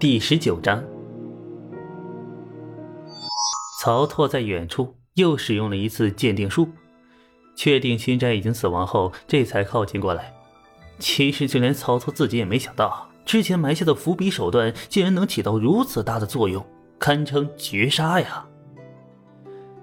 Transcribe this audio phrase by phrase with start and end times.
[0.00, 0.80] 第十九章，
[3.80, 6.68] 曹拓在远处又使用了一次鉴定术，
[7.56, 10.32] 确定新斋已经死亡后，这才靠近过来。
[11.00, 16.64] 其实就连曹操自己也没想到，之前埋下的伏笔手段竟然能起到如此大的作用，
[17.00, 18.46] 堪称绝杀呀！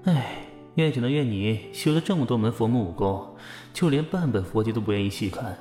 [0.06, 3.36] 唉，怨只能怨你修了这么多门佛门武功，
[3.74, 5.58] 就连半本佛经都不愿意细看，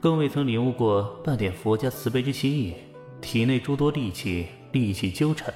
[0.00, 2.76] 更未曾领悟过半点佛家慈悲之心意。
[3.22, 5.54] 体内诸多戾气，戾气纠缠，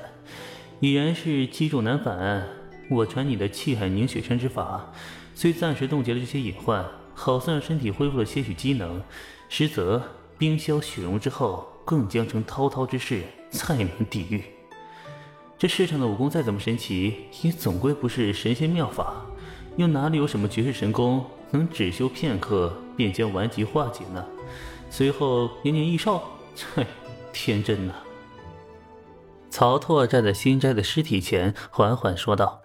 [0.80, 2.46] 已然是积重难返。
[2.88, 4.92] 我传你的气海凝血山之法，
[5.34, 9.02] 虽暂时冻结了这些隐患，好似让身体恢复了些许机能，
[9.48, 10.00] 实则
[10.38, 14.44] 冰消雪融之后，更将成滔滔之势，再难抵御。
[15.58, 19.26] 这世上的武功再怎么神奇，也总归不是神仙妙法，
[19.76, 24.24] 又哪里有什么绝世神功能只修片刻便将顽疾化解呢？
[24.88, 26.22] 随后延年益寿？
[26.74, 26.86] 嘿。
[27.36, 27.92] 天真呐！
[29.50, 32.62] 曹拓站在新斋的尸体前，缓缓说道：“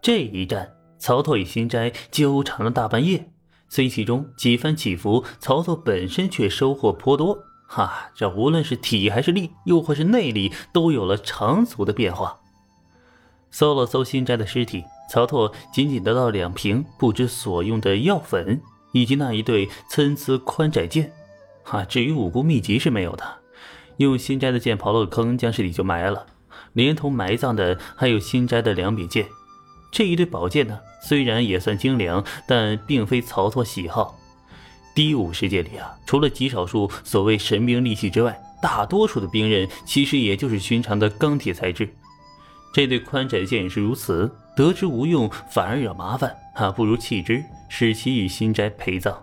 [0.00, 3.28] 这一战，曹拓与新斋纠缠了大半夜，
[3.68, 7.36] 虽其中几番起伏，曹拓本身却收获颇多。
[7.66, 12.38] 哈，这无论是体还是力，又或是内力，都有了长足的变化。”
[13.50, 18.62] 搜了搜新斋的尸体，曹拓仅仅得到两瓶不知所用的药粉，
[18.92, 21.12] 以及那一对参差宽窄剑。
[21.64, 23.41] 哈，至于武功秘籍是没有的。
[23.98, 26.26] 用新斋的剑刨了个坑，将尸体就埋了，
[26.72, 29.26] 连同埋葬的还有新斋的两柄剑。
[29.90, 34.18] 这一对宝剑呢，虽然也算精良，但并非曹操喜好。
[34.94, 41.88] 低武世界里啊，除了极少数所谓神兵利器之外，大多数的兵刃其实也就是寻常的钢铁材质。
[42.72, 49.22] 这对宽窄剑也是如此，得之无用，反而惹麻烦啊，不如弃之，使其与新斋陪葬。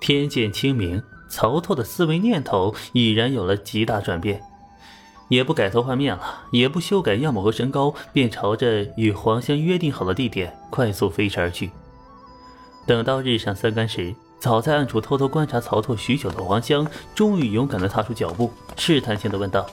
[0.00, 1.02] 天剑清明。
[1.32, 4.42] 曹操的思维念头已然有了极大转变，
[5.28, 11.70] 也不改头换面了，也不修改样貌和身高，便朝着与黄香约定好的地点快速飞驰而去。
[12.86, 19.64] 等到日上三竿时，早在暗处偷偷观察曹操许久的黄香，终于勇敢地踏出脚步，试探性地问道：“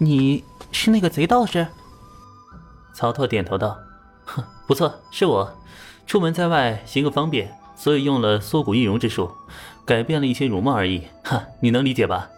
[0.00, 1.66] 你是那个贼道士？”
[2.96, 3.76] 曹操点头道
[4.24, 5.52] ：“哼，不错，是我。
[6.06, 9.30] 出门在外，行个方便，所以用了缩骨易容之术。”
[9.90, 12.30] 改变了一些容貌而已，哈，你能理解吧？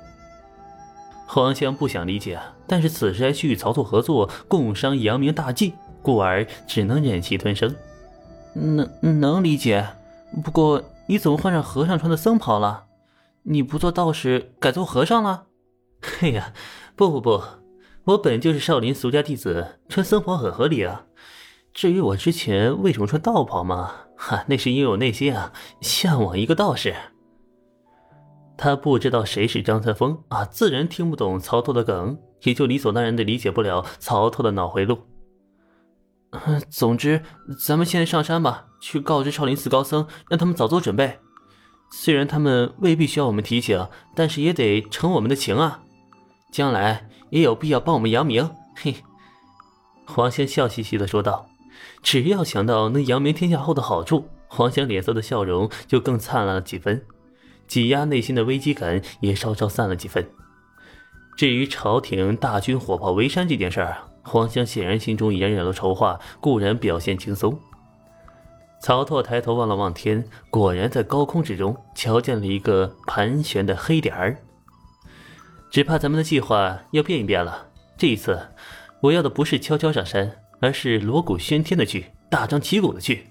[1.27, 7.77] 黄香不想理解，但是此时还需与曹操合作，共商扬名大计，故而只能忍气吞声。
[8.55, 8.89] 能
[9.21, 9.87] 能理解，
[10.43, 12.85] 不过你怎么换上和尚穿的僧袍了？
[13.43, 15.45] 你不做道士，改做和尚了？
[16.01, 16.55] 嘿呀，
[16.97, 17.43] 不不不，
[18.05, 21.05] 我本就是少林俗家弟子，穿僧袍很合理啊。
[21.75, 25.53] 至于我之前为什么穿道袍嘛，哈，那是因为我内心啊
[25.83, 26.95] 向往一个道士。
[28.63, 35.01] 他不知道谁是张三丰啊，自然听不懂曹操的梗，也就理所当然的理解不了曹操的脑回路。
[36.71, 37.23] 总之，
[37.67, 41.19] 咱们现在上山吧，去告知少林寺高僧，让他们早做准备。
[41.91, 43.85] 虽然他们未必需要我们提醒，
[44.15, 45.83] 但是也得承我们的情啊。
[46.53, 48.49] 将来也有必要帮我们扬名。
[48.77, 48.95] 嘿，
[50.07, 51.49] 黄香笑嘻嘻的说道。
[52.01, 57.05] 只要想到能扬名天下后的好处，黄香脸色的笑容就更灿烂了几分。
[57.73, 60.29] 挤压内心的危机感也稍稍散了几分。
[61.39, 67.59] 至于朝廷大军火炮围山这件事儿，黄香显然心中已然有了筹划，固然表现轻松。
[68.83, 74.37] 曹拓抬头望了望天，果然在高空之中瞧见了一个盘旋的黑点儿。
[75.71, 77.69] 只怕咱们的计划要变一变了。
[77.97, 78.39] 这一次，
[79.01, 83.29] 我要的不是悄悄上山，而是锣鼓喧天的去，大张旗鼓的去。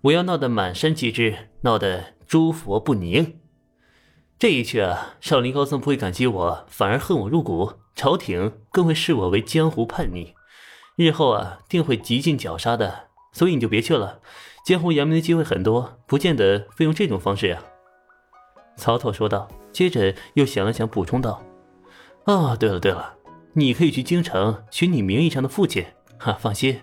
[0.00, 3.38] 我要闹得满山皆知，闹得诸佛不宁。
[4.38, 10.34] 这一去啊，少林高僧不会感激我，反而恨我入骨；朝廷更会视我为江湖叛逆，
[10.96, 13.06] 日后啊，定会极尽绞杀的。
[13.32, 14.20] 所以你就别去了，
[14.66, 17.62] 江湖扬名的机会很多，不见得非用这种方式啊。”
[18.76, 21.42] 曹操说道，接着又想了想，补充道
[22.26, 23.14] ：“哦，对了对了，
[23.54, 25.86] 你可以去京城寻你名义上的父亲。
[26.18, 26.82] 哈，放心，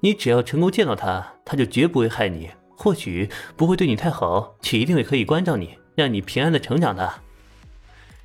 [0.00, 2.50] 你只要成功见到他，他就绝不会害你。
[2.76, 7.20] 或许不会对你太好，却一定会可以关照你。”让你平安的成长的，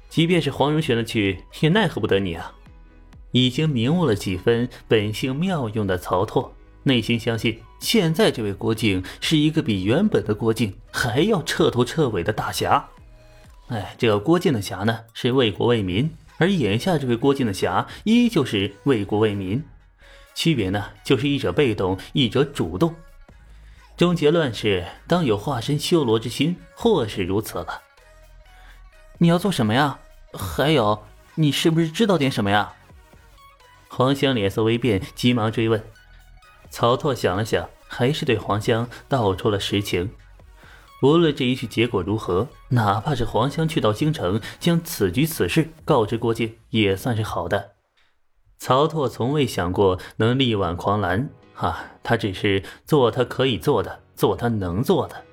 [0.09, 2.53] 即便是黄蓉选了去，也奈何不得你啊！
[3.31, 12.87] 已经明悟了几分本性妙用的曹拓，内心相信现在这位郭靖是一个比原本的郭靖还要彻头彻尾的大侠。
[13.67, 19.61] 哎，这个郭靖的侠呢，是为国为民；而眼下这位郭靖的侠，依旧是为国为民。
[20.33, 22.95] 区别呢，就是一者被动，一者主动。
[23.97, 27.81] 终结乱世，当有化身修罗之心，或是如此了。
[29.17, 29.97] 你要做什么呀？
[30.33, 31.03] 还有，
[31.33, 32.73] 你是不是知道点什么呀？
[33.87, 35.83] 黄香脸色微变，急忙追问。
[36.69, 40.11] 曹拓想了想，还是对黄香道出了实情。
[41.01, 47.71] 无论这一局结果如何，哪怕是黄香去到京城，将此局此事告知郭靖，也算是好的。
[48.59, 55.23] 曹拓从未想过能力挽狂澜，啊，他只是做他可以做的，做他能做的。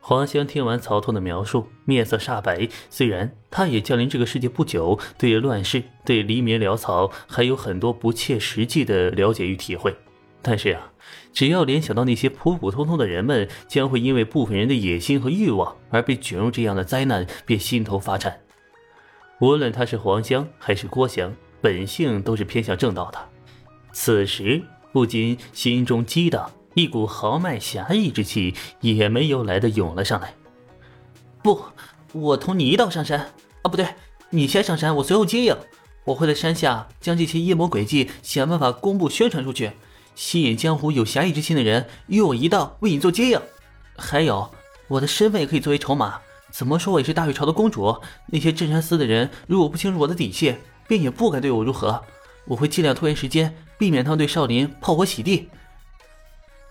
[0.00, 2.68] 黄香听完曹拓的描述，面色煞白。
[2.90, 9.96] 虽然他也降临这个世界不久，对乱世、对黎民潦草还有很多不切实际的了解与体会，
[10.42, 10.90] 但是啊，
[11.32, 18.40] 只要联想到那些普普通通的人们将会因为部分人的野心和欲望而被卷入这样的灾难，便心头发颤。
[19.38, 23.18] 无论他是黄香还是郭翔，本性都是偏向正道的。
[23.92, 24.60] 此时
[24.92, 26.50] 不禁心中激荡。
[26.74, 30.34] 一股豪迈侠义之气也没有来的涌了上来。
[31.42, 31.60] 不，
[32.12, 33.20] 我同你一道上山
[33.60, 33.68] 啊！
[33.68, 33.86] 不对，
[34.30, 35.54] 你先上山，我随后接应。
[36.04, 39.72] 我会在山下将这些阴谋诡计想办法公布宣传出去，
[40.14, 43.40] 吸引江湖有侠义之心的人与我一道为你做接应。
[43.96, 44.50] 还有，
[44.88, 46.18] 我的身份也可以作为筹码。
[46.50, 50.56] 怎么说我也是大禹朝的公主，那些镇山司的人如果不清楚我的底细，
[50.88, 52.02] 便也不敢对我如何。
[52.46, 55.48] 我会尽量拖延时间，避免他们对少林炮火洗地。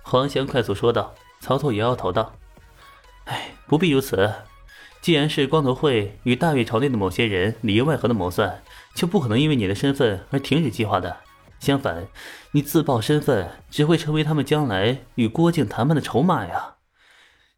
[0.02, 2.34] 黄翔快速说道：“曹操摇摇头道
[3.26, 4.34] ：‘哎，不必如此。
[5.02, 8.62] 既然是光头会与大越朝内的某些人里应外合的谋算，
[8.94, 11.18] 就不可能因为你的身份而停止计划的。
[11.60, 12.08] 相反，
[12.52, 16.76] 你自曝身份，只会成为他们将来与郭靖谈判的筹码呀。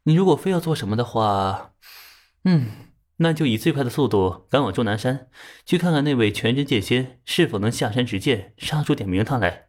[0.04, 1.72] 你如果非要做什么的话，
[2.44, 2.83] 嗯，
[3.18, 5.28] 那就以最快的速度赶往终南山，
[5.64, 9.68] 去看看那位全真剑仙是否能下山执剑，杀出点名堂来。’”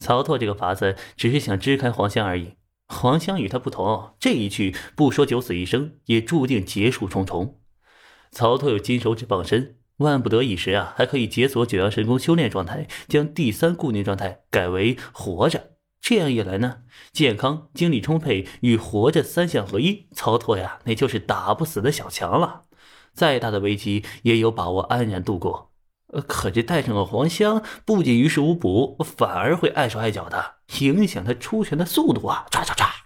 [0.00, 2.54] 曹拓这个法子只是想支开黄香而已。
[2.86, 7.60] 黄香与他不同，这一去不说九死一生，也注定劫数重重。
[8.30, 15.73] 曹拓有金手指傍身，万不得已时啊，还可以解锁九阳神功修炼状态，将第三固定状态改为活着。
[16.06, 22.64] 这样一来呢，健康、精力充沛与活着三项合一，曹拓呀，那就是打不死的小强了。
[23.14, 25.70] 再大的危机也有把握安然度过。
[26.28, 32.44] 可这带上了黄香，不仅于事无补，反而会碍手碍脚的，影响他出拳的速度啊！
[32.50, 33.03] 唰唰唰。